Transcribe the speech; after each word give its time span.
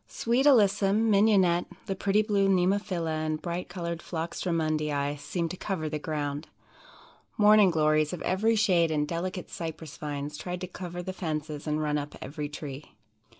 "Sweet 0.07 0.47
Alyssum, 0.47 1.11
Mignonnette, 1.11 1.67
the 1.85 1.95
pretty 1.95 2.23
blue 2.23 2.49
Nemophila 2.49 3.23
and 3.23 3.39
bright 3.39 3.69
colored 3.69 4.01
Phlox 4.01 4.41
Drummondii 4.41 5.15
seemed 5.19 5.51
to 5.51 5.57
cover 5.57 5.89
the 5.89 5.99
ground. 5.99 6.47
Morning 7.37 7.69
Glories 7.69 8.11
of 8.11 8.23
every 8.23 8.55
shade 8.55 8.89
and 8.89 9.07
delicate 9.07 9.51
Cypress 9.51 9.97
vines 9.97 10.39
tried 10.39 10.61
to 10.61 10.67
cover 10.67 11.03
the 11.03 11.13
fences 11.13 11.67
and 11.67 11.79
run 11.83 11.99
up 11.99 12.15
every 12.19 12.49
tree. 12.49 12.93